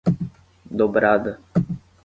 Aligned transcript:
Dobrada 0.79 1.37